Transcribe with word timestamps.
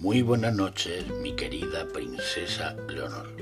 Muy 0.00 0.22
buenas 0.22 0.54
noches, 0.54 1.04
mi 1.20 1.36
querida 1.36 1.86
princesa 1.86 2.74
Leonor. 2.88 3.36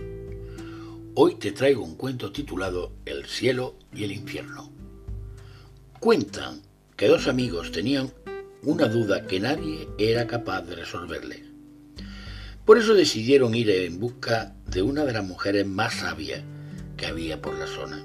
Hoy 1.15 1.37
te 1.37 1.53
traigo 1.53 1.85
un 1.85 1.95
cuento 1.95 2.33
titulado 2.33 2.95
El 3.07 3.27
cielo 3.27 3.77
y 3.95 4.03
el 4.03 4.11
infierno. 4.11 4.73
Cuentan 6.01 6.61
que 6.97 7.07
dos 7.07 7.29
amigos 7.29 7.71
tenían 7.71 8.13
una 8.65 8.89
duda 8.89 9.25
que 9.29 9.39
nadie 9.39 9.89
era 9.99 10.27
capaz 10.27 10.63
de 10.63 10.75
resolverle. 10.75 11.45
Por 12.65 12.77
eso 12.77 12.95
decidieron 12.95 13.55
ir 13.55 13.71
en 13.71 14.01
busca 14.01 14.57
de 14.67 14.83
una 14.83 15.05
de 15.05 15.13
las 15.13 15.25
mujeres 15.25 15.65
más 15.65 15.95
sabias 15.95 16.43
que 16.97 17.07
había 17.07 17.41
por 17.41 17.57
la 17.57 17.69
zona. 17.69 18.05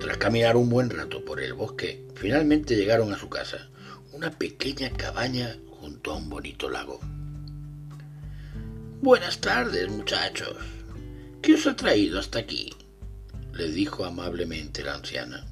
Tras 0.00 0.16
caminar 0.16 0.56
un 0.56 0.68
buen 0.68 0.90
rato 0.90 1.24
por 1.24 1.40
el 1.40 1.54
bosque, 1.54 2.04
finalmente 2.16 2.74
llegaron 2.74 3.12
a 3.12 3.16
su 3.16 3.28
casa, 3.28 3.70
una 4.12 4.30
pequeña 4.30 4.90
cabaña 4.90 5.56
junto 5.80 6.12
a 6.12 6.16
un 6.16 6.28
bonito 6.28 6.68
lago. 6.68 7.00
Buenas 9.00 9.40
tardes, 9.40 9.88
muchachos. 9.88 10.56
¿Qué 11.40 11.54
os 11.54 11.66
ha 11.66 11.74
traído 11.74 12.20
hasta 12.20 12.38
aquí? 12.38 12.72
le 13.52 13.68
dijo 13.68 14.04
amablemente 14.04 14.82
la 14.84 14.94
anciana. 14.94 15.44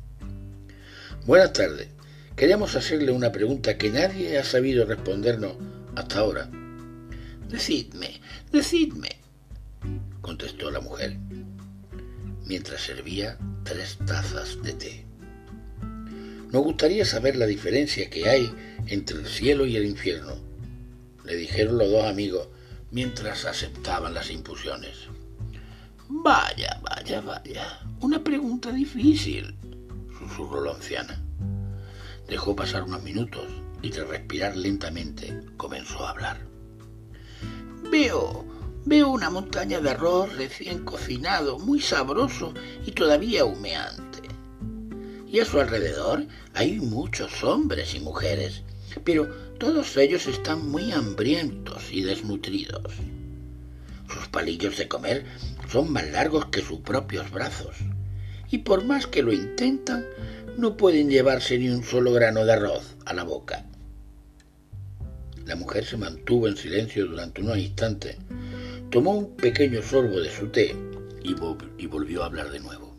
Buenas 1.27 1.52
tardes. 1.52 1.88
Queríamos 2.37 2.77
hacerle 2.77 3.12
una 3.12 3.32
pregunta 3.32 3.77
que 3.77 3.91
nadie 3.91 4.38
ha 4.38 4.45
sabido 4.45 4.87
respondernos 4.87 5.54
hasta 5.96 6.20
ahora. 6.20 6.48
Decidme, 7.48 8.20
decidme, 8.52 9.20
contestó 10.20 10.70
la 10.70 10.80
mujer, 10.80 11.18
mientras 12.46 12.82
servía 12.82 13.37
tres 13.65 13.98
tazas 14.06 14.62
de 14.62 14.73
té. 14.74 15.09
Nos 16.52 16.65
gustaría 16.65 17.04
saber 17.04 17.37
la 17.37 17.46
diferencia 17.46 18.10
que 18.10 18.29
hay 18.29 18.52
entre 18.88 19.18
el 19.18 19.26
cielo 19.26 19.66
y 19.66 19.76
el 19.76 19.84
infierno, 19.84 20.34
le 21.24 21.37
dijeron 21.37 21.79
los 21.79 21.90
dos 21.90 22.04
amigos 22.04 22.48
mientras 22.90 23.45
aceptaban 23.45 24.15
las 24.15 24.30
infusiones. 24.30 25.07
Vaya, 26.09 26.80
vaya, 26.82 27.20
vaya. 27.20 27.80
Una 28.01 28.24
pregunta 28.24 28.73
difícil, 28.73 29.54
susurró 30.18 30.65
la 30.65 30.73
anciana. 30.73 31.23
Dejó 32.29 32.57
pasar 32.57 32.82
unos 32.82 33.02
minutos 33.04 33.45
y 33.80 33.90
tras 33.90 34.09
respirar 34.09 34.57
lentamente 34.57 35.40
comenzó 35.57 36.04
a 36.04 36.10
hablar. 36.10 36.40
Veo, 37.92 38.45
veo 38.85 39.09
una 39.09 39.30
montaña 39.30 39.80
de 39.80 39.90
arroz 39.90 40.35
recién 40.37 40.85
cocinado, 40.85 41.60
muy 41.60 41.80
sabroso 41.80 42.54
y 42.85 42.90
todavía 42.90 43.45
humeante. 43.45 44.10
Y 45.32 45.38
a 45.38 45.45
su 45.45 45.60
alrededor 45.60 46.26
hay 46.54 46.80
muchos 46.80 47.45
hombres 47.45 47.95
y 47.95 48.00
mujeres, 48.00 48.62
pero 49.04 49.28
todos 49.59 49.96
ellos 49.96 50.26
están 50.26 50.68
muy 50.68 50.90
hambrientos 50.90 51.92
y 51.92 52.02
desnutridos. 52.02 52.95
Sus 54.12 54.26
palillos 54.26 54.76
de 54.76 54.88
comer 54.88 55.24
son 55.70 55.92
más 55.92 56.10
largos 56.10 56.46
que 56.46 56.62
sus 56.62 56.80
propios 56.80 57.30
brazos, 57.30 57.76
y 58.51 58.58
por 58.58 58.84
más 58.84 59.06
que 59.06 59.23
lo 59.23 59.32
intentan, 59.32 60.04
no 60.56 60.76
pueden 60.76 61.08
llevarse 61.08 61.58
ni 61.58 61.68
un 61.68 61.84
solo 61.84 62.12
grano 62.12 62.45
de 62.45 62.52
arroz 62.52 62.96
a 63.04 63.14
la 63.14 63.23
boca. 63.23 63.64
La 65.47 65.54
mujer 65.54 65.84
se 65.84 65.97
mantuvo 65.97 66.48
en 66.48 66.56
silencio 66.56 67.06
durante 67.06 67.41
unos 67.41 67.58
instantes, 67.58 68.16
tomó 68.91 69.12
un 69.12 69.36
pequeño 69.36 69.81
sorbo 69.81 70.20
de 70.20 70.31
su 70.31 70.48
té 70.48 70.75
y, 71.22 71.36
y 71.78 71.86
volvió 71.86 72.25
a 72.25 72.26
hablar 72.26 72.50
de 72.50 72.58
nuevo. 72.58 72.90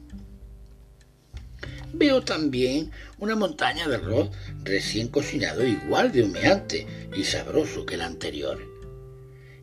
Veo 1.93 2.21
también 2.21 2.91
una 3.19 3.35
montaña 3.35 3.87
de 3.87 3.95
arroz 3.95 4.29
recién 4.63 5.09
cocinado 5.09 5.65
igual 5.65 6.11
de 6.11 6.23
humeante 6.23 6.87
y 7.13 7.23
sabroso 7.25 7.85
que 7.85 7.95
el 7.95 8.01
anterior. 8.01 8.61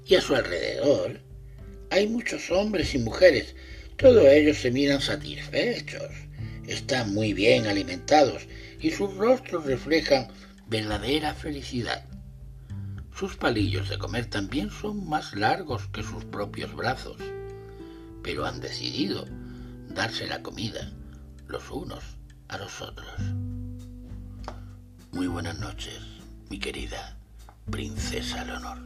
Y 0.05 0.15
a 0.15 0.21
su 0.21 0.35
alrededor 0.35 1.21
hay 1.91 2.07
muchos 2.07 2.51
hombres 2.51 2.95
y 2.95 2.99
mujeres. 2.99 3.55
Todos 3.97 4.27
ellos 4.27 4.59
se 4.59 4.71
miran 4.71 5.01
satisfechos. 5.01 6.11
Están 6.67 7.15
muy 7.15 7.33
bien 7.33 7.67
alimentados 7.67 8.47
y 8.79 8.91
sus 8.91 9.15
rostros 9.17 9.65
reflejan 9.65 10.29
verdadera 10.69 11.35
felicidad. 11.35 12.05
Sus 13.17 13.37
palillos 13.37 13.89
de 13.89 13.99
comer 13.99 14.27
también 14.27 14.71
son 14.71 15.09
más 15.09 15.35
largos 15.35 15.89
que 15.89 16.03
sus 16.03 16.27
propios 16.27 16.77
brazos, 16.77 17.17
pero 18.23 18.45
han 18.45 18.61
decidido 18.61 19.27
darse 19.89 20.27
la 20.27 20.43
comida 20.43 20.93
los 21.49 21.71
unos 21.71 22.18
a 22.49 22.59
los 22.59 22.81
otros. 22.81 23.09
Muy 25.13 25.27
buenas 25.27 25.59
noches, 25.59 26.01
mi 26.49 26.59
querida 26.59 27.17
princesa 27.71 28.45
Leonor. 28.45 28.79